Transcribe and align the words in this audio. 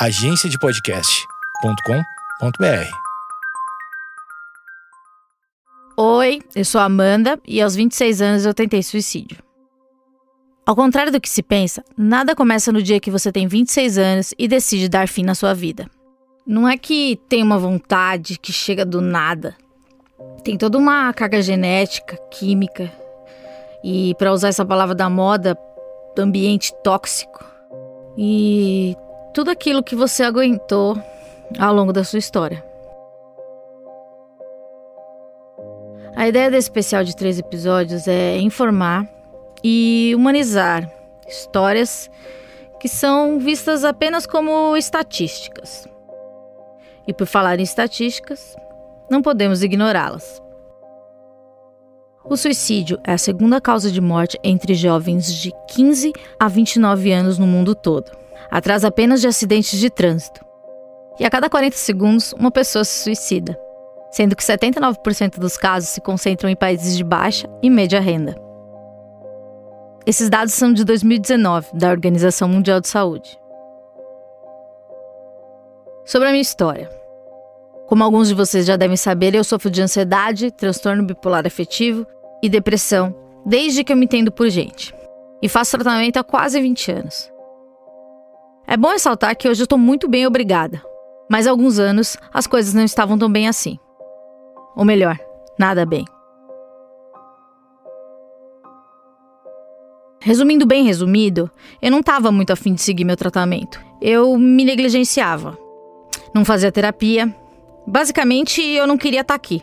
agenciadepodcast.com.br. 0.00 2.90
Oi, 5.96 6.40
eu 6.54 6.64
sou 6.64 6.80
a 6.80 6.84
Amanda 6.84 7.40
e 7.44 7.60
aos 7.60 7.74
26 7.74 8.22
anos 8.22 8.46
eu 8.46 8.54
tentei 8.54 8.80
suicídio. 8.80 9.38
Ao 10.64 10.76
contrário 10.76 11.10
do 11.10 11.20
que 11.20 11.28
se 11.28 11.42
pensa, 11.42 11.82
nada 11.96 12.36
começa 12.36 12.70
no 12.70 12.80
dia 12.80 13.00
que 13.00 13.10
você 13.10 13.32
tem 13.32 13.48
26 13.48 13.98
anos 13.98 14.32
e 14.38 14.46
decide 14.46 14.88
dar 14.88 15.08
fim 15.08 15.24
na 15.24 15.34
sua 15.34 15.52
vida. 15.52 15.90
Não 16.46 16.68
é 16.68 16.78
que 16.78 17.20
tem 17.28 17.42
uma 17.42 17.58
vontade 17.58 18.38
que 18.38 18.52
chega 18.52 18.84
do 18.84 19.00
nada. 19.00 19.56
Tem 20.44 20.56
toda 20.56 20.78
uma 20.78 21.12
carga 21.12 21.42
genética, 21.42 22.16
química 22.30 22.88
e, 23.82 24.14
para 24.14 24.32
usar 24.32 24.46
essa 24.46 24.64
palavra 24.64 24.94
da 24.94 25.10
moda, 25.10 25.58
ambiente 26.16 26.72
tóxico. 26.84 27.44
E 28.16 28.96
tudo 29.38 29.52
aquilo 29.52 29.84
que 29.84 29.94
você 29.94 30.24
aguentou 30.24 31.00
ao 31.60 31.72
longo 31.72 31.92
da 31.92 32.02
sua 32.02 32.18
história. 32.18 32.60
A 36.16 36.26
ideia 36.26 36.50
desse 36.50 36.68
especial 36.68 37.04
de 37.04 37.14
três 37.14 37.38
episódios 37.38 38.08
é 38.08 38.36
informar 38.38 39.08
e 39.62 40.12
humanizar 40.16 40.90
histórias 41.28 42.10
que 42.80 42.88
são 42.88 43.38
vistas 43.38 43.84
apenas 43.84 44.26
como 44.26 44.76
estatísticas. 44.76 45.86
E 47.06 47.14
por 47.14 47.28
falar 47.28 47.60
em 47.60 47.62
estatísticas, 47.62 48.56
não 49.08 49.22
podemos 49.22 49.62
ignorá-las. 49.62 50.42
O 52.24 52.36
suicídio 52.36 52.98
é 53.04 53.12
a 53.12 53.18
segunda 53.18 53.60
causa 53.60 53.88
de 53.92 54.00
morte 54.00 54.36
entre 54.42 54.74
jovens 54.74 55.32
de 55.32 55.52
15 55.68 56.12
a 56.40 56.48
29 56.48 57.12
anos 57.12 57.38
no 57.38 57.46
mundo 57.46 57.76
todo, 57.76 58.10
atrás 58.50 58.84
apenas 58.84 59.20
de 59.20 59.28
acidentes 59.28 59.78
de 59.78 59.90
trânsito. 59.90 60.44
E 61.18 61.24
a 61.24 61.30
cada 61.30 61.50
40 61.50 61.76
segundos, 61.76 62.32
uma 62.34 62.50
pessoa 62.50 62.84
se 62.84 63.02
suicida, 63.02 63.58
sendo 64.10 64.36
que 64.36 64.42
79% 64.42 65.38
dos 65.38 65.56
casos 65.56 65.90
se 65.90 66.00
concentram 66.00 66.48
em 66.48 66.56
países 66.56 66.96
de 66.96 67.02
baixa 67.02 67.48
e 67.62 67.68
média 67.68 68.00
renda. 68.00 68.36
Esses 70.06 70.30
dados 70.30 70.54
são 70.54 70.72
de 70.72 70.84
2019, 70.84 71.68
da 71.74 71.90
Organização 71.90 72.48
Mundial 72.48 72.80
de 72.80 72.88
Saúde. 72.88 73.38
Sobre 76.04 76.28
a 76.28 76.30
minha 76.30 76.40
história. 76.40 76.88
Como 77.86 78.04
alguns 78.04 78.28
de 78.28 78.34
vocês 78.34 78.64
já 78.64 78.76
devem 78.76 78.96
saber, 78.96 79.34
eu 79.34 79.44
sofro 79.44 79.70
de 79.70 79.82
ansiedade, 79.82 80.50
transtorno 80.50 81.02
bipolar 81.02 81.46
afetivo 81.46 82.06
e 82.42 82.48
depressão 82.48 83.14
desde 83.44 83.82
que 83.82 83.92
eu 83.92 83.96
me 83.96 84.04
entendo 84.04 84.30
por 84.30 84.48
gente. 84.48 84.94
E 85.42 85.48
faço 85.48 85.76
tratamento 85.76 86.16
há 86.16 86.24
quase 86.24 86.60
20 86.60 86.92
anos. 86.92 87.32
É 88.70 88.76
bom 88.76 88.90
ressaltar 88.90 89.34
que 89.34 89.48
hoje 89.48 89.62
eu 89.62 89.64
estou 89.64 89.78
muito 89.78 90.06
bem 90.06 90.26
obrigada, 90.26 90.84
mas 91.30 91.46
há 91.46 91.50
alguns 91.50 91.78
anos 91.78 92.18
as 92.30 92.46
coisas 92.46 92.74
não 92.74 92.84
estavam 92.84 93.16
tão 93.16 93.32
bem 93.32 93.48
assim. 93.48 93.78
Ou 94.76 94.84
melhor, 94.84 95.18
nada 95.58 95.86
bem. 95.86 96.04
Resumindo 100.20 100.66
bem 100.66 100.84
resumido, 100.84 101.50
eu 101.80 101.90
não 101.90 102.00
estava 102.00 102.30
muito 102.30 102.52
afim 102.52 102.74
de 102.74 102.82
seguir 102.82 103.04
meu 103.04 103.16
tratamento. 103.16 103.82
Eu 104.02 104.36
me 104.36 104.66
negligenciava. 104.66 105.56
Não 106.34 106.44
fazia 106.44 106.70
terapia. 106.70 107.34
Basicamente, 107.86 108.60
eu 108.60 108.86
não 108.86 108.98
queria 108.98 109.22
estar 109.22 109.32
tá 109.32 109.36
aqui. 109.36 109.62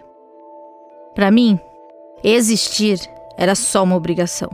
Para 1.13 1.29
mim, 1.29 1.59
existir 2.23 2.99
era 3.37 3.53
só 3.53 3.83
uma 3.83 3.95
obrigação. 3.95 4.49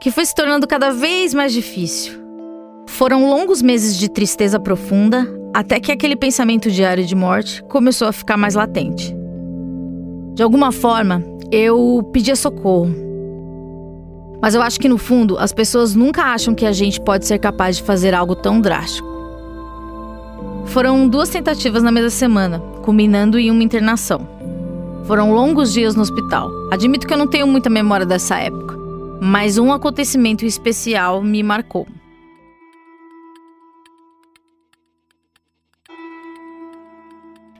Que 0.00 0.10
foi 0.10 0.26
se 0.26 0.34
tornando 0.34 0.66
cada 0.66 0.90
vez 0.90 1.32
mais 1.32 1.52
difícil. 1.52 2.23
Foram 2.86 3.28
longos 3.28 3.60
meses 3.62 3.96
de 3.96 4.08
tristeza 4.08 4.60
profunda, 4.60 5.26
até 5.52 5.80
que 5.80 5.90
aquele 5.90 6.16
pensamento 6.16 6.70
diário 6.70 7.04
de 7.04 7.14
morte 7.14 7.62
começou 7.64 8.08
a 8.08 8.12
ficar 8.12 8.36
mais 8.36 8.54
latente. 8.54 9.14
De 10.34 10.42
alguma 10.42 10.72
forma, 10.72 11.22
eu 11.50 12.08
pedia 12.12 12.36
socorro, 12.36 12.94
mas 14.40 14.54
eu 14.54 14.60
acho 14.60 14.78
que 14.78 14.88
no 14.88 14.98
fundo 14.98 15.38
as 15.38 15.52
pessoas 15.52 15.94
nunca 15.94 16.22
acham 16.22 16.54
que 16.54 16.66
a 16.66 16.72
gente 16.72 17.00
pode 17.00 17.26
ser 17.26 17.38
capaz 17.38 17.76
de 17.76 17.82
fazer 17.82 18.14
algo 18.14 18.36
tão 18.36 18.60
drástico. 18.60 19.08
Foram 20.66 21.08
duas 21.08 21.28
tentativas 21.28 21.82
na 21.82 21.90
mesma 21.90 22.10
semana, 22.10 22.58
culminando 22.82 23.38
em 23.38 23.50
uma 23.50 23.62
internação. 23.62 24.28
Foram 25.04 25.32
longos 25.32 25.72
dias 25.72 25.94
no 25.94 26.02
hospital. 26.02 26.50
Admito 26.70 27.06
que 27.06 27.14
eu 27.14 27.18
não 27.18 27.26
tenho 27.26 27.46
muita 27.46 27.70
memória 27.70 28.04
dessa 28.04 28.38
época, 28.38 28.76
mas 29.20 29.56
um 29.56 29.72
acontecimento 29.72 30.44
especial 30.44 31.22
me 31.22 31.42
marcou. 31.42 31.86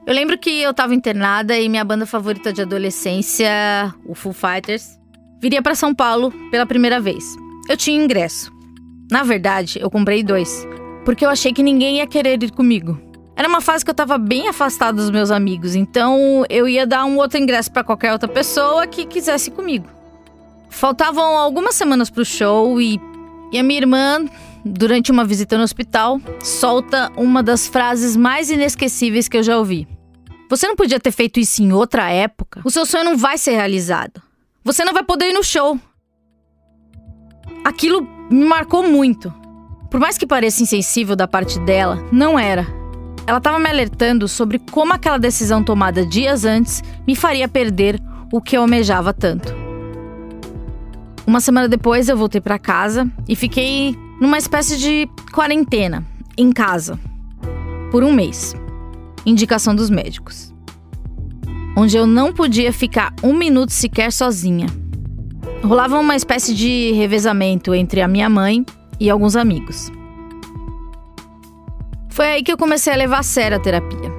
Eu 0.07 0.13
lembro 0.13 0.37
que 0.37 0.61
eu 0.61 0.69
estava 0.69 0.93
internada 0.93 1.57
e 1.57 1.67
minha 1.67 1.83
banda 1.83 2.05
favorita 2.05 2.53
de 2.53 2.61
adolescência, 2.61 3.49
o 4.05 4.13
Foo 4.13 4.31
Fighters, 4.31 4.99
viria 5.41 5.63
para 5.63 5.73
São 5.73 5.95
Paulo 5.95 6.31
pela 6.51 6.63
primeira 6.63 6.99
vez. 6.99 7.23
Eu 7.67 7.75
tinha 7.75 8.03
ingresso. 8.03 8.51
Na 9.09 9.23
verdade, 9.23 9.79
eu 9.81 9.89
comprei 9.89 10.21
dois, 10.21 10.63
porque 11.03 11.25
eu 11.25 11.29
achei 11.29 11.51
que 11.51 11.63
ninguém 11.63 11.97
ia 11.97 12.05
querer 12.05 12.41
ir 12.43 12.51
comigo. 12.51 13.01
Era 13.35 13.47
uma 13.47 13.61
fase 13.61 13.83
que 13.83 13.89
eu 13.89 13.93
estava 13.93 14.19
bem 14.19 14.47
afastada 14.47 14.95
dos 14.95 15.09
meus 15.09 15.31
amigos, 15.31 15.73
então 15.73 16.45
eu 16.51 16.67
ia 16.67 16.85
dar 16.85 17.03
um 17.05 17.17
outro 17.17 17.39
ingresso 17.39 17.71
para 17.71 17.83
qualquer 17.83 18.13
outra 18.13 18.27
pessoa 18.27 18.85
que 18.85 19.07
quisesse 19.07 19.49
comigo. 19.49 19.87
Faltavam 20.69 21.35
algumas 21.35 21.73
semanas 21.73 22.11
para 22.11 22.21
o 22.21 22.25
show 22.25 22.79
e, 22.79 23.01
e 23.51 23.57
a 23.57 23.63
minha 23.63 23.79
irmã, 23.79 24.23
durante 24.63 25.11
uma 25.11 25.25
visita 25.25 25.57
no 25.57 25.63
hospital, 25.63 26.21
solta 26.43 27.11
uma 27.17 27.41
das 27.41 27.67
frases 27.67 28.15
mais 28.15 28.51
inesquecíveis 28.51 29.27
que 29.27 29.37
eu 29.37 29.41
já 29.41 29.57
ouvi. 29.57 29.94
Você 30.49 30.67
não 30.67 30.75
podia 30.75 30.99
ter 30.99 31.11
feito 31.11 31.39
isso 31.39 31.63
em 31.63 31.73
outra 31.73 32.09
época? 32.09 32.61
O 32.63 32.69
seu 32.69 32.85
sonho 32.85 33.03
não 33.03 33.17
vai 33.17 33.37
ser 33.37 33.51
realizado. 33.51 34.21
Você 34.63 34.83
não 34.83 34.93
vai 34.93 35.03
poder 35.03 35.29
ir 35.29 35.33
no 35.33 35.43
show. 35.43 35.79
Aquilo 37.63 38.07
me 38.29 38.45
marcou 38.45 38.83
muito. 38.83 39.33
Por 39.89 39.99
mais 39.99 40.17
que 40.17 40.27
pareça 40.27 40.61
insensível 40.61 41.15
da 41.15 41.27
parte 41.27 41.59
dela, 41.59 42.03
não 42.11 42.37
era. 42.37 42.67
Ela 43.27 43.39
estava 43.39 43.57
me 43.57 43.69
alertando 43.69 44.27
sobre 44.27 44.59
como 44.59 44.93
aquela 44.93 45.17
decisão 45.17 45.63
tomada 45.63 46.05
dias 46.05 46.45
antes 46.45 46.83
me 47.07 47.15
faria 47.15 47.47
perder 47.47 47.99
o 48.31 48.39
que 48.39 48.55
eu 48.55 48.61
almejava 48.61 49.13
tanto. 49.13 49.55
Uma 51.25 51.39
semana 51.39 51.67
depois 51.67 52.07
eu 52.07 52.15
voltei 52.15 52.39
para 52.39 52.59
casa 52.59 53.09
e 53.27 53.35
fiquei 53.35 53.95
numa 54.21 54.37
espécie 54.37 54.77
de 54.77 55.09
quarentena, 55.33 56.05
em 56.37 56.51
casa, 56.51 56.99
por 57.89 58.03
um 58.03 58.13
mês. 58.13 58.55
Indicação 59.25 59.75
dos 59.75 59.89
médicos 59.89 60.55
onde 61.75 61.97
eu 61.97 62.07
não 62.07 62.31
podia 62.31 62.71
ficar 62.71 63.13
um 63.21 63.33
minuto 63.33 63.71
sequer 63.71 64.11
sozinha. 64.11 64.67
Rolava 65.61 65.99
uma 65.99 66.15
espécie 66.15 66.53
de 66.53 66.91
revezamento 66.93 67.73
entre 67.73 68.01
a 68.01 68.07
minha 68.07 68.29
mãe 68.29 68.65
e 68.99 69.09
alguns 69.09 69.35
amigos. 69.35 69.91
Foi 72.09 72.27
aí 72.27 72.43
que 72.43 72.51
eu 72.51 72.57
comecei 72.57 72.93
a 72.93 72.95
levar 72.95 73.19
a 73.19 73.23
sério 73.23 73.57
a 73.57 73.59
terapia. 73.59 74.13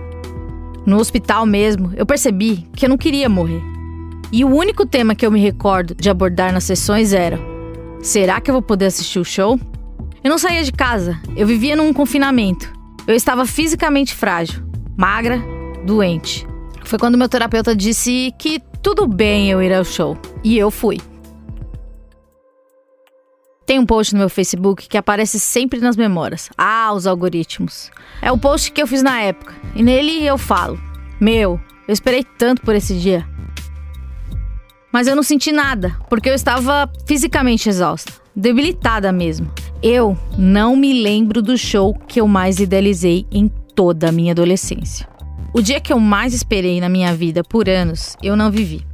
No 0.84 0.98
hospital 0.98 1.46
mesmo, 1.46 1.92
eu 1.96 2.04
percebi 2.04 2.66
que 2.74 2.84
eu 2.84 2.90
não 2.90 2.98
queria 2.98 3.28
morrer. 3.28 3.62
E 4.30 4.44
o 4.44 4.54
único 4.54 4.84
tema 4.84 5.14
que 5.14 5.24
eu 5.24 5.30
me 5.30 5.40
recordo 5.40 5.94
de 5.94 6.10
abordar 6.10 6.52
nas 6.52 6.64
sessões 6.64 7.12
era: 7.12 7.38
será 8.02 8.40
que 8.40 8.50
eu 8.50 8.54
vou 8.54 8.62
poder 8.62 8.86
assistir 8.86 9.18
o 9.18 9.24
show? 9.24 9.58
Eu 10.22 10.30
não 10.30 10.38
saía 10.38 10.62
de 10.62 10.72
casa, 10.72 11.18
eu 11.36 11.46
vivia 11.46 11.74
num 11.74 11.92
confinamento. 11.92 12.70
Eu 13.06 13.14
estava 13.14 13.46
fisicamente 13.46 14.14
frágil, 14.14 14.65
magra, 14.96 15.42
doente. 15.84 16.46
Foi 16.84 16.98
quando 16.98 17.18
meu 17.18 17.28
terapeuta 17.28 17.74
disse 17.74 18.32
que 18.38 18.60
tudo 18.82 19.06
bem 19.06 19.50
eu 19.50 19.62
ir 19.62 19.72
ao 19.72 19.84
show. 19.84 20.16
E 20.42 20.56
eu 20.56 20.70
fui. 20.70 21.00
Tem 23.66 23.80
um 23.80 23.84
post 23.84 24.14
no 24.14 24.20
meu 24.20 24.28
Facebook 24.28 24.88
que 24.88 24.96
aparece 24.96 25.40
sempre 25.40 25.80
nas 25.80 25.96
memórias. 25.96 26.48
Ah, 26.56 26.92
os 26.94 27.06
algoritmos. 27.06 27.90
É 28.22 28.30
o 28.30 28.38
post 28.38 28.70
que 28.70 28.80
eu 28.80 28.86
fiz 28.86 29.02
na 29.02 29.20
época. 29.20 29.54
E 29.74 29.82
nele 29.82 30.24
eu 30.24 30.38
falo: 30.38 30.80
Meu, 31.20 31.60
eu 31.88 31.92
esperei 31.92 32.22
tanto 32.22 32.62
por 32.62 32.76
esse 32.76 32.96
dia. 32.96 33.26
Mas 34.92 35.08
eu 35.08 35.16
não 35.16 35.22
senti 35.22 35.50
nada, 35.50 35.96
porque 36.08 36.30
eu 36.30 36.34
estava 36.34 36.90
fisicamente 37.04 37.68
exausta, 37.68 38.12
debilitada 38.34 39.12
mesmo. 39.12 39.50
Eu 39.82 40.16
não 40.38 40.74
me 40.76 41.02
lembro 41.02 41.42
do 41.42 41.58
show 41.58 41.92
que 42.06 42.20
eu 42.20 42.28
mais 42.28 42.60
idealizei 42.60 43.26
em 43.30 43.50
toda 43.76 44.08
a 44.08 44.12
minha 44.12 44.32
adolescência. 44.32 45.06
O 45.52 45.62
dia 45.62 45.80
que 45.80 45.92
eu 45.92 46.00
mais 46.00 46.34
esperei 46.34 46.80
na 46.80 46.88
minha 46.88 47.14
vida 47.14 47.44
por 47.44 47.68
anos, 47.68 48.16
eu 48.22 48.34
não 48.34 48.50
vivi. 48.50 48.84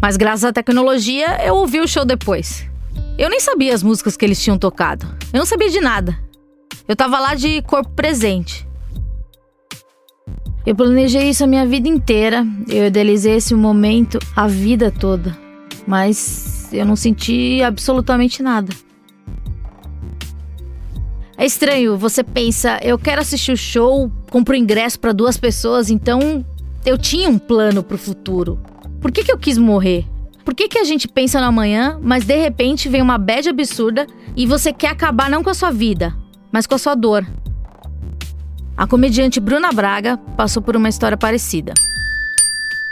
Mas 0.00 0.16
graças 0.16 0.44
à 0.44 0.52
tecnologia, 0.52 1.46
eu 1.46 1.54
ouvi 1.54 1.78
o 1.78 1.86
show 1.86 2.04
depois. 2.04 2.66
Eu 3.18 3.28
nem 3.28 3.38
sabia 3.38 3.74
as 3.74 3.82
músicas 3.82 4.16
que 4.16 4.24
eles 4.24 4.42
tinham 4.42 4.58
tocado. 4.58 5.06
Eu 5.32 5.38
não 5.38 5.46
sabia 5.46 5.68
de 5.68 5.80
nada. 5.80 6.18
Eu 6.88 6.96
tava 6.96 7.20
lá 7.20 7.34
de 7.34 7.60
corpo 7.62 7.90
presente. 7.90 8.66
Eu 10.64 10.74
planejei 10.74 11.28
isso 11.28 11.44
a 11.44 11.46
minha 11.46 11.66
vida 11.66 11.88
inteira. 11.88 12.46
Eu 12.68 12.86
idealizei 12.86 13.34
esse 13.34 13.54
momento 13.54 14.18
a 14.34 14.46
vida 14.46 14.90
toda. 14.90 15.36
Mas 15.86 16.68
eu 16.72 16.84
não 16.86 16.96
senti 16.96 17.62
absolutamente 17.62 18.42
nada. 18.42 18.72
É 21.40 21.46
estranho, 21.46 21.96
você 21.96 22.22
pensa, 22.22 22.78
eu 22.82 22.98
quero 22.98 23.22
assistir 23.22 23.50
o 23.50 23.56
show, 23.56 24.12
compro 24.30 24.54
ingresso 24.54 25.00
para 25.00 25.10
duas 25.10 25.38
pessoas, 25.38 25.88
então 25.88 26.44
eu 26.84 26.98
tinha 26.98 27.30
um 27.30 27.38
plano 27.38 27.82
pro 27.82 27.96
futuro. 27.96 28.60
Por 29.00 29.10
que, 29.10 29.24
que 29.24 29.32
eu 29.32 29.38
quis 29.38 29.56
morrer? 29.56 30.06
Por 30.44 30.54
que, 30.54 30.68
que 30.68 30.76
a 30.76 30.84
gente 30.84 31.08
pensa 31.08 31.40
no 31.40 31.46
amanhã, 31.46 31.98
mas 32.02 32.26
de 32.26 32.36
repente 32.36 32.90
vem 32.90 33.00
uma 33.00 33.16
bad 33.16 33.48
absurda 33.48 34.06
e 34.36 34.44
você 34.44 34.70
quer 34.70 34.88
acabar 34.88 35.30
não 35.30 35.42
com 35.42 35.48
a 35.48 35.54
sua 35.54 35.70
vida, 35.70 36.14
mas 36.52 36.66
com 36.66 36.74
a 36.74 36.78
sua 36.78 36.94
dor? 36.94 37.26
A 38.76 38.86
comediante 38.86 39.40
Bruna 39.40 39.72
Braga 39.72 40.18
passou 40.36 40.62
por 40.62 40.76
uma 40.76 40.90
história 40.90 41.16
parecida 41.16 41.72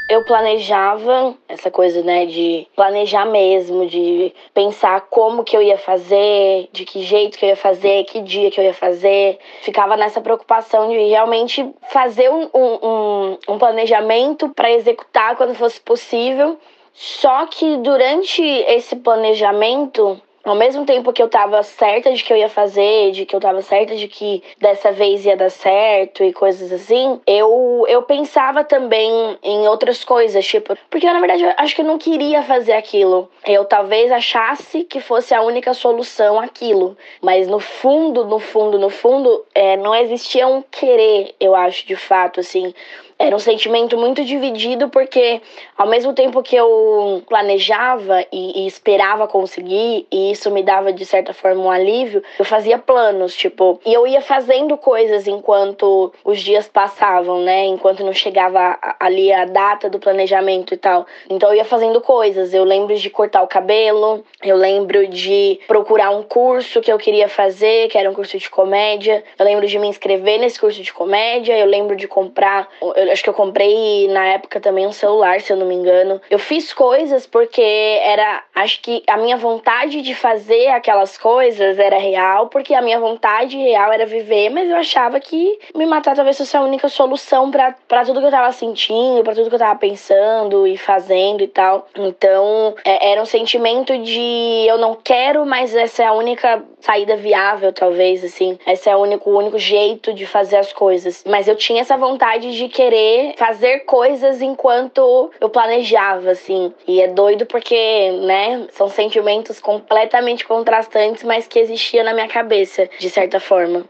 eu 0.09 0.25
planejava 0.25 1.35
essa 1.47 1.71
coisa, 1.71 2.03
né, 2.03 2.25
de 2.25 2.67
planejar 2.75 3.27
mesmo, 3.27 3.87
de 3.87 4.33
pensar 4.55 5.03
como 5.03 5.45
que 5.45 5.55
eu 5.55 5.61
ia 5.61 5.77
fazer, 5.77 6.69
de 6.73 6.87
que 6.87 7.03
jeito 7.03 7.39
que 7.39 7.45
eu 7.45 7.51
ia 7.51 7.57
fazer, 7.57 8.05
que 8.05 8.23
dia 8.23 8.51
que 8.51 8.59
eu 8.59 8.65
ia 8.65 8.73
fazer. 8.73 9.39
Ficava 9.61 9.97
nessa 9.97 10.21
preocupação 10.21 10.89
de 10.89 10.97
realmente 10.97 11.69
fazer 11.91 12.31
um, 12.31 12.49
um, 12.55 13.39
um 13.49 13.59
planejamento 13.59 14.49
para 14.49 14.71
executar 14.73 15.37
quando 15.37 15.55
fosse 15.55 15.79
possível. 15.81 16.59
Só 16.95 17.47
que 17.47 17.77
durante 17.77 18.43
esse 18.43 18.97
planejamento, 18.97 20.21
ao 20.49 20.57
mesmo 20.57 20.85
tempo 20.85 21.13
que 21.13 21.23
eu 21.23 21.29
tava 21.29 21.63
certa 21.63 22.13
de 22.13 22.23
que 22.23 22.33
eu 22.33 22.37
ia 22.37 22.49
fazer, 22.49 23.13
de 23.13 23.27
que 23.27 23.35
eu 23.37 23.41
tava 23.41 23.61
certa 23.63 23.95
de 23.97 24.09
que 24.09 24.43
dessa 24.59 24.91
vez 24.93 25.25
ia 25.25 25.37
dar 25.37 25.51
certo 25.51 26.25
e 26.25 26.33
coisas 26.33 26.73
assim, 26.73 27.21
eu, 27.27 27.85
eu 27.89 28.03
pensava 28.03 28.65
também 28.65 29.39
em 29.43 29.69
outras 29.69 30.05
coisas, 30.05 30.47
tipo, 30.47 30.77
porque 30.91 31.07
eu, 31.07 31.13
na 31.13 31.21
verdade, 31.21 31.43
eu 31.43 31.53
acho 31.57 31.75
que 31.75 31.83
eu 31.83 31.87
não 31.87 31.99
queria 31.99 32.43
fazer 32.43 32.73
aquilo. 32.73 33.29
Eu 33.45 33.65
talvez 33.65 34.11
achasse 34.11 34.85
que 34.85 35.01
fosse 35.01 35.35
a 35.35 35.43
única 35.43 35.75
solução 35.75 36.41
aquilo, 36.41 36.97
mas 37.21 37.47
no 37.47 37.61
fundo, 37.61 38.25
no 38.25 38.39
fundo, 38.39 38.79
no 38.79 38.91
fundo, 38.91 39.45
é, 39.55 39.77
não 39.77 39.95
existia 39.95 40.47
um 40.47 40.63
querer, 40.63 41.35
eu 41.39 41.55
acho, 41.55 41.87
de 41.87 41.97
fato, 41.97 42.41
assim 42.41 42.73
era 43.19 43.35
um 43.35 43.39
sentimento 43.39 43.97
muito 43.99 44.25
dividido, 44.25 44.89
porque 44.89 45.43
ao 45.77 45.89
mesmo 45.89 46.13
tempo 46.13 46.43
que 46.43 46.55
eu 46.55 47.23
planejava 47.29 48.25
e, 48.33 48.63
e, 48.63 48.67
esperava 48.67 49.27
conseguir, 49.27 50.07
e 50.11 50.31
isso 50.31 50.51
me 50.51 50.63
dava 50.63 50.93
de 50.93 51.05
certa 51.05 51.35
forma 51.35 51.61
um 51.61 51.71
alívio, 51.71 52.23
eu 52.39 52.45
fazia 52.45 52.79
planos, 52.79 53.35
tipo, 53.35 53.81
e 53.85 53.93
eu 53.93 54.07
ia 54.07 54.21
fazendo 54.21 54.77
coisas 54.77 55.27
enquanto 55.27 56.13
os 56.25 56.41
dias 56.41 56.69
passavam, 56.69 57.41
né? 57.41 57.67
Enquanto 57.67 58.05
não 58.05 58.13
chegava 58.13 58.79
ali 59.01 59.33
a 59.33 59.45
data 59.45 59.91
do 59.91 59.99
planejamento 59.99 60.75
e 60.75 60.77
tal. 60.77 61.07
Então 61.29 61.51
eu 61.51 61.57
ia 61.57 61.65
fazendo 61.65 62.01
coisas. 62.01 62.55
Eu 62.55 62.65
lembro 62.65 62.95
de 62.95 63.11
cortar 63.11 63.43
o 63.43 63.49
cabelo, 63.49 64.25
eu 64.43 64.57
lembro 64.57 65.09
de 65.09 65.61
procurar 65.67 66.11
um 66.11 66.23
curso 66.23 66.81
que 66.81 66.93
eu 66.93 66.99
queria 66.99 67.29
fazer, 67.29 67.89
que 67.89 67.99
era 67.99 68.11
um 68.11 68.15
curso 68.15 68.39
de 68.39 68.49
comédia. 68.49 69.25
Eu 69.39 69.45
lembro 69.45 69.67
de 69.67 69.79
me 69.79 69.89
inscrever 69.89 70.39
nesse 70.39 70.59
curso 70.59 70.83
de 70.83 70.93
comédia, 70.93 71.59
eu 71.59 71.67
lembro 71.67 71.97
de 71.97 72.07
comprar. 72.07 72.69
Eu 72.81 73.08
acho 73.11 73.23
que 73.23 73.29
eu 73.29 73.35
comprei 73.35 74.09
na 74.09 74.25
época 74.27 74.61
também 74.61 74.87
um 74.87 74.93
celular, 74.93 75.41
se 75.41 75.53
eu 75.53 75.57
não 75.57 75.67
me 75.67 75.75
engano. 75.75 76.21
Eu 76.31 76.39
fiz 76.39 76.73
coisas 76.73 77.27
porque 77.27 77.63
era, 77.63 78.43
acho 78.55 78.81
que 78.81 79.03
a 79.07 79.17
minha 79.17 79.37
vontade 79.37 80.03
de 80.03 80.15
fazer 80.15 80.69
aquelas 80.69 81.17
coisas 81.17 81.79
era 81.79 81.99
real, 81.99 82.49
porque 82.49 82.75
a 82.75 82.83
minha 82.83 82.99
vontade 82.99 83.57
real 83.57 83.93
era 83.93 84.07
viver, 84.07 84.51
mas 84.51 84.69
eu 84.69 84.77
achava 84.77 85.21
que 85.21 85.59
me 85.75 85.87
matar 85.87 86.15
talvez 86.15 86.39
fosse 86.39 86.57
a 86.57 86.63
única 86.63 86.89
solução 86.89 87.51
para 87.51 88.05
tudo 88.05 88.21
que 88.21 88.27
eu 88.27 88.31
tava 88.31 88.53
sentindo, 88.53 89.23
para 89.23 89.35
tudo 89.35 89.49
que 89.49 89.55
eu 89.55 89.59
tava 89.59 89.79
pensando 89.79 90.67
e 90.67 90.77
fazendo 90.77 91.43
e 91.43 91.49
tal. 91.49 91.89
Então, 91.97 92.75
é, 92.85 93.13
era 93.13 93.23
um 93.23 93.27
sentimento 93.27 93.97
de 93.99 94.67
eu 94.67 94.79
não 94.79 94.95
quero, 94.95 95.45
mas 95.47 95.75
essa 95.75 96.03
é 96.03 96.07
a 96.07 96.13
única 96.13 96.63
saída 96.81 97.17
viável, 97.17 97.73
talvez, 97.73 98.25
assim. 98.25 98.59
Esse 98.67 98.89
é 98.89 98.97
o 98.97 99.01
único, 99.01 99.31
o 99.31 99.39
único 99.39 99.59
jeito 99.59 100.13
de 100.13 100.27
fazer 100.27 100.57
as 100.57 100.73
coisas. 100.73 101.25
Mas 101.27 101.49
eu 101.49 101.57
tinha 101.57 101.81
essa 101.81 101.97
vontade 101.97 102.57
de 102.57 102.69
querer 102.69 102.98
fazer 103.37 103.81
coisas 103.81 104.41
enquanto 104.41 105.31
eu 105.41 105.49
planejava, 105.49 106.31
assim. 106.31 106.73
E 106.87 107.01
é 107.01 107.09
doido 107.09 107.47
porque, 107.47 108.11
né, 108.27 108.67
são 108.73 108.89
sentimentos 108.89 109.61
completamente 109.61 110.47
contrastantes, 110.47 111.25
mas 111.25 111.47
que 111.47 111.59
existiam 111.59 112.05
na 112.05 112.15
minha 112.15 112.29
cabeça, 112.29 112.89
de 112.99 113.11
certa 113.11 113.41
forma. 113.41 113.85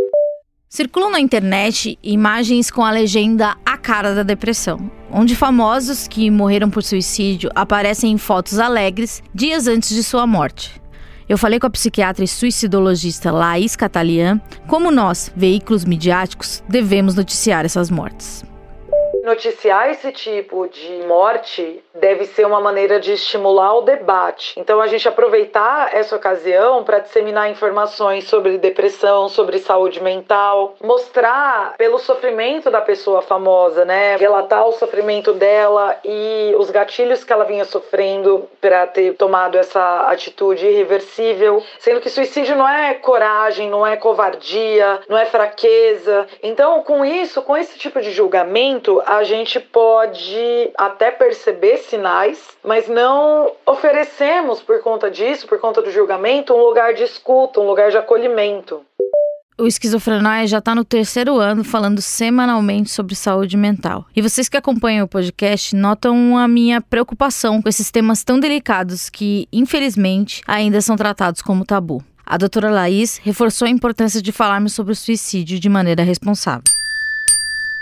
Circulam 0.69 1.11
na 1.11 1.19
internet 1.19 1.99
imagens 2.03 2.71
com 2.71 2.85
a 2.85 2.91
legenda 2.91 3.57
A 3.65 3.79
Cara 3.79 4.15
da 4.15 4.23
Depressão, 4.23 4.91
onde 5.11 5.35
famosos 5.35 6.07
que 6.07 6.31
morreram 6.31 6.69
por 6.69 6.83
suicídio 6.83 7.51
aparecem 7.55 8.13
em 8.13 8.19
fotos 8.19 8.59
alegres 8.59 9.23
dias 9.35 9.67
antes 9.67 9.89
de 9.89 10.05
sua 10.05 10.27
morte. 10.27 10.79
Eu 11.27 11.37
falei 11.37 11.59
com 11.59 11.67
a 11.67 11.71
psiquiatra 11.71 12.25
e 12.25 12.29
suicidologista 12.29 13.31
Laís 13.31 13.77
Catalian 13.77 14.41
como 14.67 14.91
nós, 14.91 15.31
veículos 15.35 15.85
midiáticos, 15.85 16.63
devemos 16.69 17.15
noticiar 17.15 17.65
essas 17.65 17.91
mortes. 17.91 18.48
Noticiar 19.29 19.91
esse 19.91 20.11
tipo 20.11 20.67
de 20.69 21.05
morte 21.07 21.85
deve 21.95 22.25
ser 22.25 22.47
uma 22.47 22.63
maneira 22.63 22.99
de 22.99 23.13
estimular 23.13 23.77
o 23.77 23.83
debate. 23.83 24.59
Então, 24.59 24.81
a 24.81 24.87
gente 24.87 25.07
aproveitar 25.07 25.95
essa 25.95 26.17
ocasião 26.17 26.83
para 26.83 27.01
disseminar 27.01 27.51
informações 27.51 28.27
sobre 28.27 28.57
depressão, 28.57 29.29
sobre 29.29 29.59
saúde 29.59 30.03
mental, 30.03 30.77
mostrar 30.83 31.75
pelo 31.77 31.99
sofrimento 31.99 32.71
da 32.71 32.81
pessoa 32.81 33.21
famosa, 33.21 33.85
né? 33.85 34.17
Relatar 34.17 34.67
o 34.67 34.73
sofrimento 34.73 35.35
dela 35.35 35.99
e 36.03 36.55
os 36.57 36.71
gatilhos 36.71 37.23
que 37.23 37.31
ela 37.31 37.45
vinha 37.45 37.67
sofrendo 37.67 38.49
para 38.63 38.87
ter 38.87 39.13
tomado 39.13 39.59
essa 39.59 40.07
atitude 40.09 40.67
irreversível. 40.67 41.63
Sendo 41.79 42.01
que 42.01 42.09
suicídio 42.09 42.57
não 42.57 42.67
é 42.67 42.95
coragem, 42.95 43.69
não 43.69 43.87
é 43.87 43.95
covardia, 43.95 45.01
não 45.07 45.19
é 45.19 45.27
fraqueza. 45.27 46.27
Então, 46.43 46.83
com 46.83 47.05
isso, 47.05 47.43
com 47.43 47.55
esse 47.55 47.79
tipo 47.79 48.01
de 48.01 48.11
julgamento, 48.11 49.03
a 49.05 49.18
gente 49.25 49.61
pode 49.61 50.71
até 50.77 51.11
perceber 51.11 51.79
sinais, 51.79 52.57
mas 52.65 52.89
não 52.89 53.53
oferecemos 53.67 54.61
por 54.61 54.81
conta 54.81 55.11
disso, 55.11 55.47
por 55.47 55.59
conta 55.59 55.81
do 55.83 55.91
julgamento, 55.91 56.55
um 56.55 56.63
lugar 56.63 56.95
de 56.95 57.05
escuta, 57.05 57.61
um 57.61 57.67
lugar 57.67 57.91
de 57.91 57.97
acolhimento. 57.97 58.85
O 59.61 59.67
Esquizofrenóia 59.67 60.47
já 60.47 60.59
está 60.59 60.73
no 60.73 60.85
terceiro 60.85 61.37
ano 61.39 61.65
falando 61.65 62.01
semanalmente 62.01 62.91
sobre 62.91 63.17
saúde 63.17 63.57
mental. 63.57 64.07
E 64.15 64.23
vocês 64.23 64.49
que 64.49 64.57
acompanham 64.57 65.05
o 65.05 65.09
podcast 65.09 65.75
notam 65.75 66.39
a 66.39 66.47
minha 66.47 66.81
preocupação 66.81 67.61
com 67.61 67.69
esses 67.69 67.91
temas 67.91 68.23
tão 68.23 68.39
delicados 68.39 69.11
que, 69.11 69.49
infelizmente, 69.53 70.43
ainda 70.47 70.81
são 70.81 70.95
tratados 70.95 71.43
como 71.43 71.65
tabu. 71.65 72.05
A 72.25 72.37
doutora 72.37 72.71
Laís 72.71 73.19
reforçou 73.25 73.67
a 73.67 73.71
importância 73.71 74.23
de 74.23 74.31
falarmos 74.31 74.75
sobre 74.75 74.93
o 74.93 74.97
suicídio 74.97 75.59
de 75.59 75.69
maneira 75.69 76.05
responsável. 76.05 76.78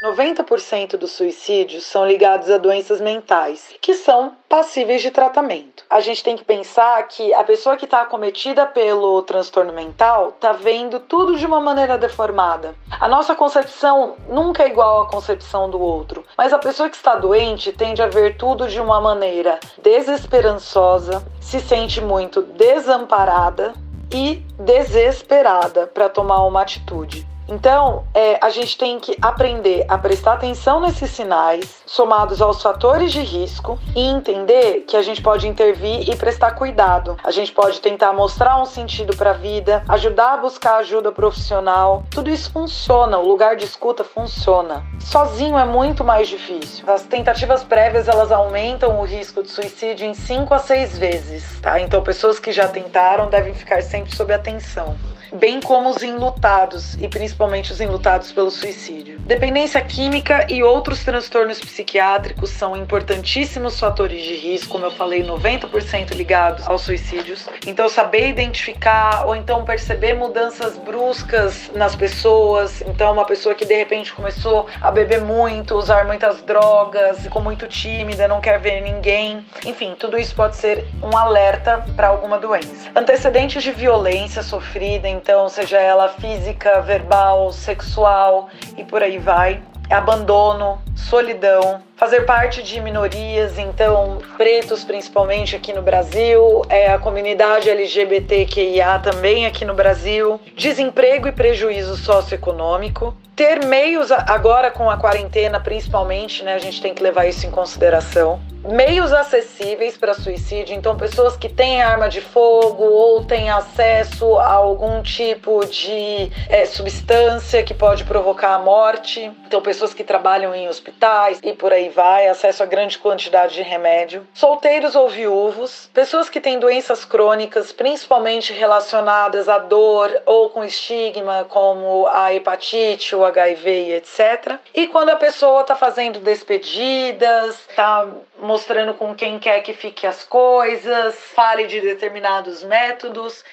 90% 0.07 0.97
dos 0.97 1.13
suicídios 1.13 1.85
são 1.85 2.07
ligados 2.07 2.49
a 2.51 2.59
doenças 2.59 3.01
mentais, 3.01 3.75
que 3.81 3.95
são 3.95 4.37
passíveis 4.49 5.03
de 5.03 5.11
tratamento. 5.11 5.85
A 5.91 6.01
gente 6.01 6.23
tem 6.23 6.37
que 6.37 6.45
pensar 6.45 7.03
que 7.09 7.35
a 7.35 7.43
pessoa 7.43 7.77
que 7.77 7.85
está 7.85 8.03
acometida 8.03 8.65
pelo 8.67 9.21
transtorno 9.23 9.73
mental 9.73 10.29
está 10.29 10.53
vendo 10.53 11.01
tudo 11.01 11.37
de 11.37 11.45
uma 11.45 11.61
maneira 11.61 11.99
deformada. 11.99 12.75
A 13.01 13.09
nossa 13.09 13.35
concepção 13.35 14.17
nunca 14.29 14.63
é 14.63 14.69
igual 14.69 15.03
à 15.03 15.09
concepção 15.09 15.69
do 15.69 15.81
outro, 15.81 16.25
mas 16.37 16.53
a 16.53 16.59
pessoa 16.59 16.89
que 16.89 16.97
está 16.97 17.17
doente 17.17 17.73
tende 17.73 18.01
a 18.01 18.07
ver 18.07 18.37
tudo 18.37 18.69
de 18.69 18.81
uma 18.81 19.01
maneira 19.01 19.59
desesperançosa, 19.83 21.27
se 21.41 21.61
sente 21.61 22.01
muito 22.01 22.43
desamparada 22.43 23.75
e 24.13 24.37
desesperada 24.59 25.87
para 25.87 26.09
tomar 26.09 26.45
uma 26.45 26.63
atitude. 26.63 27.27
Então, 27.49 28.05
é, 28.13 28.39
a 28.45 28.51
gente 28.51 28.77
tem 28.77 28.99
que 28.99 29.17
aprender 29.23 29.85
a 29.89 29.97
prestar 29.97 30.35
atenção 30.35 30.81
nesses 30.81 31.11
sinais, 31.11 31.83
somados 31.87 32.43
aos 32.43 32.61
fatores 32.61 33.13
de 33.13 33.21
risco, 33.21 33.79
e 33.95 34.01
entender 34.01 34.85
que 34.87 34.97
a 34.97 35.03
gente 35.03 35.23
pode 35.23 35.47
intervir 35.47 36.09
e 36.09 36.17
prestar 36.17 36.53
cuidado. 36.53 37.17
A 37.23 37.31
gente 37.31 37.53
pode 37.53 37.81
tentar 37.81 38.13
mostrar 38.13 38.61
um 38.61 38.65
sentido 38.65 39.17
para 39.17 39.31
a 39.31 39.35
vida, 39.35 39.85
ajudar 39.89 40.35
a 40.35 40.37
buscar 40.39 40.79
ajuda 40.79 41.13
profissional. 41.13 42.05
Tudo 42.11 42.31
isso 42.31 42.51
funciona, 42.51 43.19
o 43.19 43.27
lugar 43.27 43.57
de 43.57 43.65
escuta 43.65 44.03
funciona. 44.03 44.85
Sozinho 44.99 45.57
é 45.57 45.65
muito 45.65 46.03
mais 46.03 46.29
difícil. 46.29 46.85
As 46.89 47.03
tentativas 47.03 47.63
prévias 47.63 48.09
elas 48.09 48.33
aumentam 48.33 49.01
o 49.01 49.05
risco 49.05 49.43
de 49.43 49.51
suicídio 49.51 50.07
em 50.07 50.15
5 50.15 50.53
a 50.53 50.59
6 50.59 50.99
vezes, 50.99 51.61
tá? 51.61 51.81
Então, 51.81 52.03
pessoas 52.03 52.41
que 52.41 52.51
já 52.51 52.67
tentaram 52.67 53.29
devem 53.29 53.55
ficar 53.55 53.83
sempre 53.83 54.15
sob 54.15 54.33
atenção 54.33 54.97
bem 55.37 55.61
como 55.61 55.91
os 55.91 56.03
enlutados, 56.03 56.95
e 56.95 57.09
principalmente 57.09 57.73
os 57.73 57.81
enlutados 57.81 58.33
pelo 58.33 58.51
suicídio. 58.51 59.19
Dependência 59.21 59.81
química 59.81 60.47
e 60.49 60.63
outros 60.63 61.05
transtornos 61.05 61.61
psiquiátricos 61.61 62.51
são 62.51 62.77
importantíssimos 62.77 63.79
fatores 63.79 64.23
de 64.23 64.37
risco, 64.37 64.73
como 64.73 64.87
eu 64.87 64.91
falei, 64.91 65.25
90% 65.25 66.13
ligados 66.13 66.67
aos 66.67 66.83
suicídios. 66.83 67.47
Então, 67.67 67.89
saber 67.89 68.29
identificar 68.29 69.27
ou 69.27 69.35
então 69.35 69.65
perceber 69.65 70.15
mudanças 70.15 70.77
bruscas 70.79 71.71
nas 71.75 71.95
pessoas. 71.95 72.83
Então, 72.83 73.13
uma 73.13 73.25
pessoa 73.25 73.55
que 73.55 73.65
de 73.65 73.75
repente 73.75 74.13
começou 74.13 74.67
a 74.81 74.91
beber 74.91 75.21
muito, 75.21 75.75
usar 75.75 76.05
muitas 76.07 76.43
drogas, 76.43 77.21
ficou 77.21 77.43
muito 77.43 77.67
tímida, 77.67 78.29
não 78.29 78.41
quer 78.41 78.59
ver 78.59 78.81
ninguém. 78.81 79.45
Enfim, 79.65 79.95
tudo 79.99 80.19
isso 80.19 80.35
pode 80.35 80.57
ser 80.57 80.87
um 81.03 81.17
alerta 81.17 81.85
para 81.97 82.09
alguma 82.09 82.39
doença. 82.39 82.91
Antecedentes 82.95 83.63
de 83.63 83.73
violência 83.73 84.43
sofrida 84.43 85.09
então 85.27 85.49
seja 85.49 85.81
ela 85.81 86.09
física, 86.09 86.81
verbal, 86.83 87.51
sexual 87.51 88.49
e 88.77 88.85
por 88.85 89.03
aí 89.03 89.19
vai. 89.19 89.61
Abandono, 89.91 90.81
solidão, 90.95 91.83
fazer 91.97 92.27
parte 92.27 92.63
de 92.63 92.81
minorias, 92.81 93.59
então 93.59 94.19
pretos 94.37 94.85
principalmente 94.85 95.57
aqui 95.57 95.73
no 95.73 95.83
Brasil, 95.83 96.63
é 96.69 96.93
a 96.93 96.99
comunidade 96.99 97.71
LGBTQIA 97.71 98.99
também 98.99 99.47
aqui 99.47 99.65
no 99.65 99.75
Brasil, 99.75 100.39
desemprego 100.55 101.27
e 101.27 101.33
prejuízo 101.33 101.97
socioeconômico, 101.97 103.17
ter 103.37 103.67
meios 103.67 104.11
agora 104.11 104.71
com 104.71 104.91
a 104.91 104.97
quarentena 104.97 105.61
principalmente, 105.61 106.43
né, 106.43 106.55
a 106.55 106.59
gente 106.59 106.81
tem 106.81 106.95
que 106.95 107.03
levar 107.03 107.27
isso 107.27 107.47
em 107.47 107.51
consideração. 107.51 108.41
Meios 108.67 109.13
acessíveis 109.13 109.97
para 109.97 110.13
suicídio, 110.13 110.75
então 110.75 110.97
pessoas 110.97 111.37
que 111.37 111.49
têm 111.49 111.83
arma 111.83 112.09
de 112.09 112.21
fogo 112.21 112.83
ou 112.83 113.25
têm 113.25 113.49
acesso 113.49 114.39
a 114.39 114.55
algum 114.55 115.03
tipo 115.03 115.65
de 115.67 116.33
é, 116.49 116.65
substância 116.65 117.63
que 117.63 117.75
pode 117.75 118.03
provocar 118.05 118.55
a 118.55 118.59
morte, 118.59 119.31
então 119.47 119.63
pessoas 119.63 119.95
que 119.95 120.03
trabalham 120.03 120.53
em 120.53 120.67
hospitais 120.67 121.39
e 121.45 121.53
por 121.53 121.73
aí 121.73 121.86
vai, 121.89 122.29
acesso 122.29 122.63
a 122.63 122.67
grande 122.67 122.99
quantidade 122.99 123.55
de 123.55 123.63
remédio, 123.63 124.27
solteiros 124.35 124.95
ou 124.95 125.09
viúvos, 125.09 125.91
pessoas 125.93 126.29
que 126.29 126.41
têm 126.41 126.59
doenças 126.59 127.05
crônicas, 127.05 127.73
principalmente 127.73 128.53
relacionadas 128.53 129.49
à 129.49 129.59
dor 129.59 130.11
ou 130.25 130.51
com 130.51 130.65
estigma, 130.65 131.45
como 131.49 132.07
a 132.09 132.35
hepatite, 132.35 133.15
o 133.15 133.25
HIV 133.25 133.71
e 133.71 133.93
etc. 133.95 134.59
E 134.75 134.87
quando 134.87 135.11
a 135.11 135.17
pessoa 135.17 135.63
está 135.63 135.75
fazendo 135.75 136.19
despedidas, 136.21 137.59
está 137.69 138.07
mostrando 138.39 138.95
com 138.95 139.15
quem 139.15 139.39
quer 139.39 139.61
que 139.63 139.73
fique 139.73 140.07
as 140.07 140.25
coisas, 140.25 141.15
fale 141.35 141.67
de 141.67 141.81
determinados 141.81 142.63
métodos. 142.63 143.45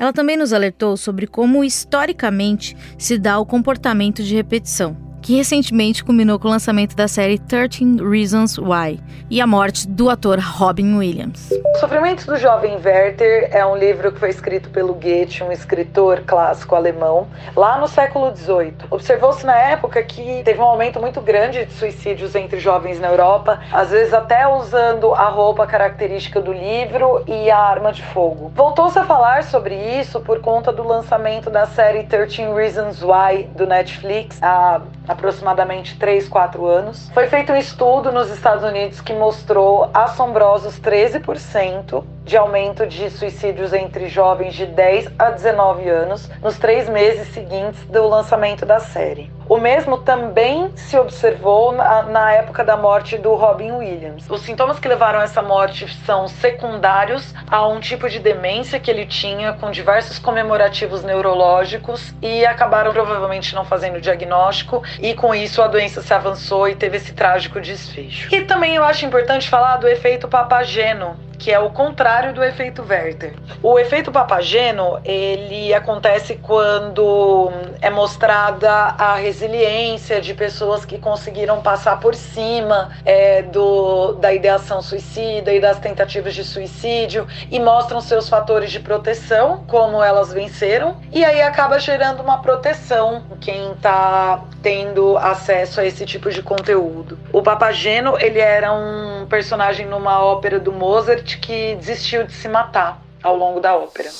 Ela 0.00 0.12
também 0.12 0.36
nos 0.36 0.52
alertou 0.52 0.96
sobre 0.96 1.26
como 1.26 1.62
historicamente 1.62 2.76
se 2.98 3.18
dá 3.18 3.38
o 3.38 3.46
comportamento 3.46 4.22
de 4.22 4.34
repetição 4.34 5.11
que 5.22 5.36
recentemente 5.36 6.02
culminou 6.02 6.38
com 6.38 6.48
o 6.48 6.50
lançamento 6.50 6.96
da 6.96 7.06
série 7.06 7.38
13 7.38 8.02
Reasons 8.02 8.58
Why 8.58 8.98
e 9.30 9.40
a 9.40 9.46
morte 9.46 9.86
do 9.86 10.10
ator 10.10 10.40
Robin 10.40 10.96
Williams. 10.96 11.48
Sofrimentos 11.78 12.26
do 12.26 12.36
Jovem 12.36 12.76
Werther 12.84 13.48
é 13.52 13.64
um 13.64 13.76
livro 13.76 14.10
que 14.10 14.18
foi 14.18 14.30
escrito 14.30 14.68
pelo 14.70 14.94
Goethe, 14.94 15.42
um 15.42 15.52
escritor 15.52 16.22
clássico 16.26 16.74
alemão, 16.74 17.28
lá 17.56 17.78
no 17.78 17.86
século 17.86 18.34
XVIII. 18.36 18.74
Observou-se 18.90 19.46
na 19.46 19.56
época 19.56 20.02
que 20.02 20.42
teve 20.44 20.60
um 20.60 20.64
aumento 20.64 21.00
muito 21.00 21.20
grande 21.20 21.64
de 21.64 21.72
suicídios 21.72 22.34
entre 22.34 22.58
jovens 22.58 23.00
na 23.00 23.08
Europa, 23.08 23.60
às 23.72 23.90
vezes 23.90 24.12
até 24.12 24.46
usando 24.46 25.14
a 25.14 25.28
roupa 25.28 25.66
característica 25.66 26.40
do 26.40 26.52
livro 26.52 27.24
e 27.26 27.50
a 27.50 27.58
arma 27.58 27.92
de 27.92 28.02
fogo. 28.02 28.52
Voltou-se 28.54 28.98
a 28.98 29.04
falar 29.04 29.44
sobre 29.44 29.74
isso 30.00 30.20
por 30.20 30.40
conta 30.40 30.72
do 30.72 30.82
lançamento 30.82 31.48
da 31.48 31.66
série 31.66 32.04
13 32.04 32.42
Reasons 32.54 33.02
Why 33.02 33.44
do 33.56 33.66
Netflix, 33.66 34.38
a 34.42 34.82
aproximadamente 35.12 35.96
3, 35.98 36.28
4 36.28 36.66
anos. 36.66 37.10
Foi 37.14 37.26
feito 37.26 37.52
um 37.52 37.56
estudo 37.56 38.10
nos 38.10 38.30
Estados 38.30 38.64
Unidos 38.64 39.00
que 39.00 39.12
mostrou 39.12 39.90
assombrosos 39.94 40.80
13% 40.80 42.04
de 42.24 42.36
aumento 42.36 42.86
de 42.86 43.10
suicídios 43.10 43.72
entre 43.72 44.08
jovens 44.08 44.54
de 44.54 44.66
10 44.66 45.10
a 45.18 45.30
19 45.30 45.88
anos 45.88 46.28
nos 46.40 46.58
três 46.58 46.88
meses 46.88 47.28
seguintes 47.28 47.84
do 47.86 48.06
lançamento 48.06 48.64
da 48.64 48.78
série. 48.78 49.30
O 49.48 49.58
mesmo 49.58 49.98
também 49.98 50.70
se 50.76 50.96
observou 50.96 51.72
na, 51.72 52.04
na, 52.04 52.32
época 52.32 52.64
da 52.64 52.76
morte 52.76 53.18
do 53.18 53.34
Robin 53.34 53.72
Williams. 53.72 54.24
Os 54.30 54.40
sintomas 54.40 54.78
que 54.78 54.88
levaram 54.88 55.18
a 55.18 55.24
essa 55.24 55.42
morte 55.42 55.86
são 56.06 56.26
secundários 56.26 57.34
a 57.50 57.66
um 57.66 57.78
tipo 57.78 58.08
de 58.08 58.18
demência 58.18 58.80
que 58.80 58.90
ele 58.90 59.04
tinha, 59.04 59.52
com 59.52 59.70
diversos 59.70 60.18
comemorativos 60.18 61.02
neurológicos, 61.04 62.14
e 62.22 62.46
acabaram 62.46 62.92
provavelmente 62.92 63.54
não 63.54 63.64
fazendo 63.64 63.96
o 63.96 64.00
diagnóstico, 64.00 64.82
e 65.00 65.12
com 65.12 65.34
isso 65.34 65.60
a 65.60 65.66
doença 65.66 66.00
se 66.00 66.14
avançou 66.14 66.68
e 66.68 66.74
teve 66.74 66.96
esse 66.96 67.12
trágico 67.12 67.60
desfecho. 67.60 68.34
E 68.34 68.42
também 68.44 68.76
eu 68.76 68.84
acho 68.84 69.04
importante 69.04 69.50
falar 69.50 69.76
do 69.76 69.88
efeito 69.88 70.28
papageno, 70.28 71.16
que 71.42 71.50
é 71.50 71.58
o 71.58 71.70
contrário 71.70 72.32
do 72.32 72.42
efeito 72.44 72.86
Werther. 72.88 73.34
O 73.60 73.76
efeito 73.76 74.12
papageno, 74.12 75.00
ele 75.04 75.74
acontece 75.74 76.36
quando 76.36 77.50
é 77.80 77.90
mostrada 77.90 78.70
a 78.70 79.16
resiliência 79.16 80.20
de 80.20 80.34
pessoas 80.34 80.84
que 80.84 80.98
conseguiram 80.98 81.60
passar 81.60 81.98
por 81.98 82.14
cima 82.14 82.92
é, 83.04 83.42
do, 83.42 84.12
da 84.12 84.32
ideação 84.32 84.80
suicida 84.80 85.52
e 85.52 85.58
das 85.58 85.80
tentativas 85.80 86.32
de 86.32 86.44
suicídio 86.44 87.26
e 87.50 87.58
mostram 87.58 88.00
seus 88.00 88.28
fatores 88.28 88.70
de 88.70 88.78
proteção, 88.78 89.64
como 89.66 90.00
elas 90.00 90.32
venceram, 90.32 90.98
e 91.10 91.24
aí 91.24 91.42
acaba 91.42 91.76
gerando 91.80 92.22
uma 92.22 92.40
proteção 92.40 93.24
quem 93.40 93.72
está 93.72 94.44
tendo 94.62 95.18
acesso 95.18 95.80
a 95.80 95.84
esse 95.84 96.06
tipo 96.06 96.30
de 96.30 96.40
conteúdo. 96.40 97.18
O 97.32 97.42
Papageno, 97.42 98.16
ele 98.20 98.38
era 98.38 98.72
um 98.72 99.26
personagem 99.28 99.86
numa 99.86 100.24
ópera 100.24 100.60
do 100.60 100.72
Mozart 100.72 101.31
que 101.38 101.76
desistiu 101.76 102.26
de 102.26 102.32
se 102.32 102.48
matar 102.48 103.02
ao 103.22 103.36
longo 103.36 103.60
da 103.60 103.76
ópera. 103.76 104.10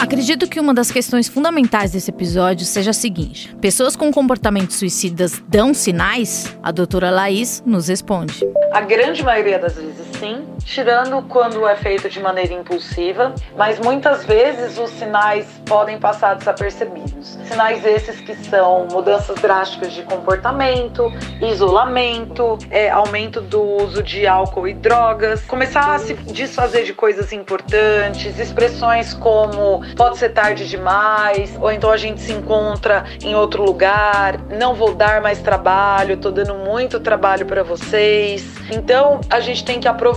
Acredito 0.00 0.48
que 0.48 0.58
uma 0.58 0.74
das 0.74 0.90
questões 0.90 1.28
fundamentais 1.28 1.92
desse 1.92 2.10
episódio 2.10 2.66
seja 2.66 2.90
a 2.90 2.94
seguinte: 2.94 3.54
pessoas 3.60 3.94
com 3.94 4.10
comportamentos 4.10 4.76
suicidas 4.76 5.40
dão 5.46 5.72
sinais? 5.72 6.56
A 6.62 6.72
doutora 6.72 7.10
Laís 7.10 7.62
nos 7.64 7.86
responde. 7.86 8.40
A 8.72 8.80
grande 8.80 9.22
maioria 9.22 9.58
das 9.58 9.74
vezes 9.74 10.09
sim, 10.20 10.46
tirando 10.64 11.22
quando 11.22 11.66
é 11.66 11.74
feito 11.74 12.10
de 12.10 12.20
maneira 12.20 12.52
impulsiva, 12.52 13.34
mas 13.56 13.80
muitas 13.80 14.24
vezes 14.26 14.78
os 14.78 14.90
sinais 14.90 15.46
podem 15.64 15.98
passar 15.98 16.34
desapercebidos. 16.34 17.38
Sinais 17.46 17.84
esses 17.86 18.20
que 18.20 18.34
são 18.36 18.86
mudanças 18.92 19.40
drásticas 19.40 19.92
de 19.94 20.02
comportamento, 20.02 21.10
isolamento, 21.40 22.58
é, 22.70 22.90
aumento 22.90 23.40
do 23.40 23.62
uso 23.62 24.02
de 24.02 24.26
álcool 24.26 24.68
e 24.68 24.74
drogas, 24.74 25.42
começar 25.46 25.94
a 25.94 25.98
se 25.98 26.12
desfazer 26.14 26.84
de 26.84 26.92
coisas 26.92 27.32
importantes, 27.32 28.38
expressões 28.38 29.14
como 29.14 29.80
pode 29.96 30.18
ser 30.18 30.28
tarde 30.30 30.68
demais, 30.68 31.56
ou 31.58 31.72
então 31.72 31.90
a 31.90 31.96
gente 31.96 32.20
se 32.20 32.32
encontra 32.32 33.04
em 33.22 33.34
outro 33.34 33.64
lugar, 33.64 34.38
não 34.50 34.74
vou 34.74 34.94
dar 34.94 35.22
mais 35.22 35.40
trabalho, 35.40 36.18
tô 36.18 36.30
dando 36.30 36.54
muito 36.54 37.00
trabalho 37.00 37.46
para 37.46 37.62
vocês. 37.62 38.44
Então 38.70 39.20
a 39.30 39.40
gente 39.40 39.64
tem 39.64 39.80
que 39.80 39.88
aproveitar 39.88 40.09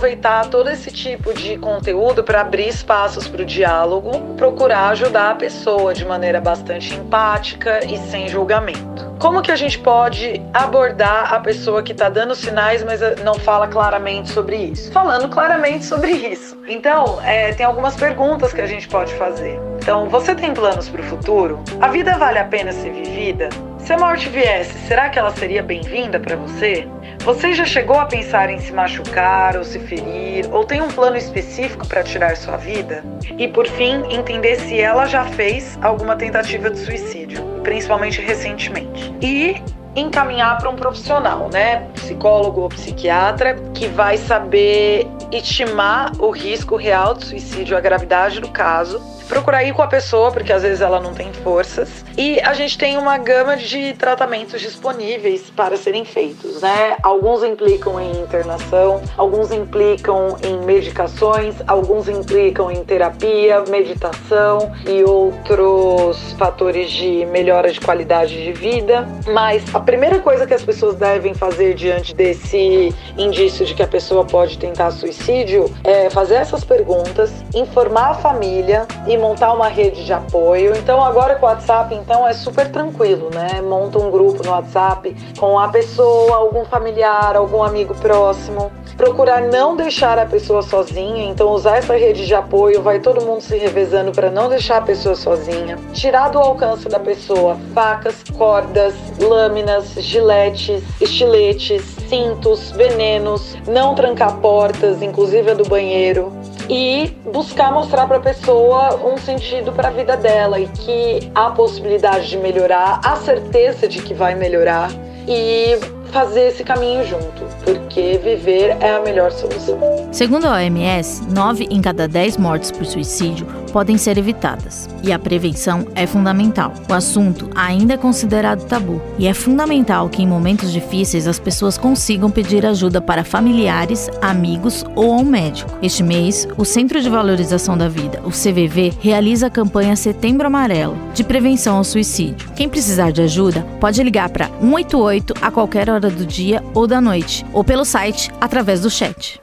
todo 0.50 0.70
esse 0.70 0.90
tipo 0.90 1.32
de 1.32 1.56
conteúdo 1.58 2.22
para 2.22 2.40
abrir 2.40 2.68
espaços 2.68 3.28
para 3.28 3.42
o 3.42 3.44
diálogo, 3.44 4.34
procurar 4.36 4.88
ajudar 4.88 5.30
a 5.30 5.34
pessoa 5.34 5.94
de 5.94 6.04
maneira 6.04 6.40
bastante 6.40 6.94
empática 6.94 7.84
e 7.84 7.96
sem 8.10 8.28
julgamento. 8.28 9.14
Como 9.18 9.40
que 9.40 9.50
a 9.50 9.56
gente 9.56 9.78
pode 9.78 10.42
abordar 10.52 11.32
a 11.32 11.40
pessoa 11.40 11.82
que 11.82 11.92
está 11.92 12.08
dando 12.08 12.34
sinais, 12.34 12.82
mas 12.82 13.00
não 13.22 13.34
fala 13.34 13.66
claramente 13.68 14.30
sobre 14.30 14.56
isso? 14.56 14.92
Falando 14.92 15.28
claramente 15.28 15.84
sobre 15.84 16.10
isso. 16.10 16.58
Então, 16.66 17.20
é, 17.22 17.52
tem 17.52 17.64
algumas 17.64 17.96
perguntas 17.96 18.52
que 18.52 18.60
a 18.60 18.66
gente 18.66 18.88
pode 18.88 19.14
fazer. 19.14 19.58
Então, 19.78 20.08
você 20.08 20.34
tem 20.34 20.52
planos 20.52 20.88
para 20.88 21.00
o 21.00 21.04
futuro? 21.04 21.62
A 21.80 21.88
vida 21.88 22.18
vale 22.18 22.38
a 22.38 22.44
pena 22.44 22.72
ser 22.72 22.92
vivida? 22.92 23.48
Se 23.78 23.92
a 23.92 23.98
morte 23.98 24.28
viesse, 24.28 24.72
será 24.86 25.08
que 25.10 25.18
ela 25.18 25.30
seria 25.30 25.62
bem-vinda 25.62 26.18
para 26.18 26.36
você? 26.36 26.88
Você 27.24 27.54
já 27.54 27.64
chegou 27.64 27.98
a 27.98 28.04
pensar 28.04 28.50
em 28.50 28.60
se 28.60 28.70
machucar 28.70 29.56
ou 29.56 29.64
se 29.64 29.78
ferir, 29.78 30.46
ou 30.52 30.62
tem 30.62 30.82
um 30.82 30.88
plano 30.88 31.16
específico 31.16 31.88
para 31.88 32.02
tirar 32.02 32.36
sua 32.36 32.58
vida? 32.58 33.02
E 33.38 33.48
por 33.48 33.66
fim, 33.66 34.02
entender 34.10 34.56
se 34.60 34.78
ela 34.78 35.06
já 35.06 35.24
fez 35.24 35.78
alguma 35.80 36.16
tentativa 36.16 36.68
de 36.68 36.78
suicídio, 36.78 37.42
principalmente 37.62 38.20
recentemente. 38.20 39.10
E 39.22 39.56
encaminhar 39.96 40.58
para 40.58 40.68
um 40.70 40.76
profissional, 40.76 41.48
né? 41.52 41.88
Psicólogo 41.94 42.62
ou 42.62 42.68
psiquiatra, 42.68 43.54
que 43.74 43.86
vai 43.88 44.16
saber 44.16 45.06
estimar 45.30 46.12
o 46.18 46.30
risco 46.30 46.76
real 46.76 47.14
de 47.14 47.26
suicídio, 47.26 47.76
a 47.76 47.80
gravidade 47.80 48.40
do 48.40 48.48
caso 48.48 49.14
procurar 49.28 49.64
ir 49.64 49.72
com 49.72 49.82
a 49.82 49.86
pessoa, 49.86 50.30
porque 50.30 50.52
às 50.52 50.62
vezes 50.62 50.80
ela 50.80 51.00
não 51.00 51.14
tem 51.14 51.32
forças. 51.32 52.04
E 52.16 52.40
a 52.40 52.54
gente 52.54 52.78
tem 52.78 52.96
uma 52.96 53.18
gama 53.18 53.56
de 53.56 53.92
tratamentos 53.94 54.60
disponíveis 54.60 55.50
para 55.50 55.76
serem 55.76 56.04
feitos, 56.04 56.62
né? 56.62 56.96
Alguns 57.02 57.42
implicam 57.42 58.00
em 58.00 58.20
internação, 58.20 59.02
alguns 59.16 59.50
implicam 59.50 60.36
em 60.42 60.58
medicações, 60.64 61.56
alguns 61.66 62.08
implicam 62.08 62.70
em 62.70 62.84
terapia, 62.84 63.64
meditação 63.68 64.72
e 64.86 65.02
outros 65.02 66.32
fatores 66.38 66.90
de 66.90 67.26
melhora 67.26 67.70
de 67.72 67.80
qualidade 67.80 68.42
de 68.42 68.52
vida. 68.52 69.06
Mas 69.32 69.62
a 69.74 69.80
primeira 69.84 70.18
coisa 70.18 70.46
que 70.46 70.54
as 70.54 70.62
pessoas 70.62 70.96
devem 70.96 71.34
fazer 71.34 71.74
diante 71.74 72.14
desse 72.14 72.94
indício 73.16 73.64
de 73.66 73.74
que 73.74 73.82
a 73.82 73.86
pessoa 73.86 74.24
pode 74.24 74.58
tentar 74.58 74.90
suicídio 74.90 75.70
é 75.84 76.08
fazer 76.10 76.36
essas 76.36 76.64
perguntas, 76.64 77.30
informar 77.54 78.10
a 78.10 78.14
família 78.14 78.86
e 79.06 79.16
montar 79.16 79.52
uma 79.52 79.68
rede 79.68 80.04
de 80.04 80.12
apoio. 80.12 80.74
Então 80.76 81.04
agora 81.04 81.36
com 81.36 81.46
o 81.46 81.48
WhatsApp, 81.48 81.94
então 81.94 82.26
é 82.26 82.32
super 82.32 82.70
tranquilo, 82.70 83.30
né? 83.32 83.60
Monta 83.60 83.98
um 83.98 84.10
grupo 84.10 84.42
no 84.42 84.50
WhatsApp 84.50 85.14
com 85.38 85.58
a 85.58 85.68
pessoa, 85.68 86.36
algum 86.36 86.64
familiar, 86.64 87.36
algum 87.36 87.62
amigo 87.62 87.94
próximo. 87.94 88.72
Procurar 88.96 89.42
não 89.42 89.76
deixar 89.76 90.18
a 90.18 90.26
pessoa 90.26 90.62
sozinha, 90.62 91.24
então 91.24 91.50
usar 91.50 91.78
essa 91.78 91.96
rede 91.96 92.26
de 92.26 92.34
apoio, 92.34 92.80
vai 92.80 93.00
todo 93.00 93.24
mundo 93.24 93.40
se 93.40 93.56
revezando 93.56 94.12
para 94.12 94.30
não 94.30 94.48
deixar 94.48 94.78
a 94.78 94.82
pessoa 94.82 95.16
sozinha. 95.16 95.76
Tirar 95.92 96.28
do 96.28 96.38
alcance 96.38 96.88
da 96.88 97.00
pessoa 97.00 97.56
facas, 97.74 98.22
cordas, 98.36 98.94
lâminas, 99.18 99.73
giletes, 99.96 100.82
estiletes, 101.00 101.82
cintos, 102.08 102.70
venenos, 102.72 103.56
não 103.66 103.94
trancar 103.94 104.36
portas, 104.38 105.02
inclusive 105.02 105.50
a 105.50 105.54
do 105.54 105.64
banheiro, 105.64 106.32
e 106.68 107.16
buscar 107.32 107.72
mostrar 107.72 108.06
para 108.06 108.18
a 108.18 108.20
pessoa 108.20 109.00
um 109.04 109.16
sentido 109.18 109.72
para 109.72 109.88
a 109.88 109.90
vida 109.90 110.16
dela 110.16 110.58
e 110.58 110.66
que 110.68 111.30
há 111.34 111.50
possibilidade 111.50 112.28
de 112.28 112.36
melhorar, 112.36 113.00
a 113.04 113.16
certeza 113.16 113.88
de 113.88 114.00
que 114.00 114.14
vai 114.14 114.34
melhorar 114.34 114.90
e 115.26 115.78
fazer 116.14 116.46
esse 116.46 116.62
caminho 116.62 117.04
junto, 117.04 117.44
porque 117.64 118.20
viver 118.22 118.76
é 118.80 118.94
a 118.94 119.00
melhor 119.00 119.32
solução. 119.32 119.76
Segundo 120.12 120.46
a 120.46 120.52
OMS, 120.52 121.24
9 121.28 121.66
em 121.68 121.82
cada 121.82 122.06
10 122.06 122.36
mortes 122.36 122.70
por 122.70 122.86
suicídio 122.86 123.44
podem 123.72 123.98
ser 123.98 124.16
evitadas, 124.16 124.88
e 125.02 125.12
a 125.12 125.18
prevenção 125.18 125.88
é 125.96 126.06
fundamental. 126.06 126.72
O 126.88 126.92
assunto 126.92 127.50
ainda 127.56 127.94
é 127.94 127.96
considerado 127.96 128.64
tabu, 128.68 129.02
e 129.18 129.26
é 129.26 129.34
fundamental 129.34 130.08
que 130.08 130.22
em 130.22 130.26
momentos 130.28 130.72
difíceis 130.72 131.26
as 131.26 131.40
pessoas 131.40 131.76
consigam 131.76 132.30
pedir 132.30 132.64
ajuda 132.64 133.00
para 133.00 133.24
familiares, 133.24 134.08
amigos 134.22 134.84
ou 134.94 135.12
a 135.12 135.16
um 135.16 135.24
médico. 135.24 135.76
Este 135.82 136.04
mês, 136.04 136.46
o 136.56 136.64
Centro 136.64 137.00
de 137.00 137.10
Valorização 137.10 137.76
da 137.76 137.88
Vida, 137.88 138.20
o 138.24 138.30
CVV, 138.30 138.92
realiza 139.00 139.48
a 139.48 139.50
campanha 139.50 139.96
Setembro 139.96 140.46
Amarelo, 140.46 140.96
de 141.12 141.24
prevenção 141.24 141.78
ao 141.78 141.82
suicídio. 141.82 142.52
Quem 142.54 142.68
precisar 142.68 143.10
de 143.10 143.22
ajuda 143.22 143.66
pode 143.80 144.00
ligar 144.00 144.28
para 144.28 144.46
188 144.60 145.34
a 145.42 145.50
qualquer 145.50 145.90
hora 146.04 146.10
do 146.10 146.26
dia 146.26 146.62
ou 146.74 146.86
da 146.86 147.00
noite, 147.00 147.46
ou 147.52 147.64
pelo 147.64 147.84
site 147.84 148.30
através 148.40 148.80
do 148.80 148.90
chat. 148.90 149.40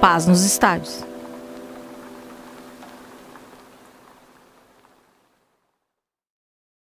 Paz 0.00 0.26
nos 0.26 0.44
estádios. 0.44 1.05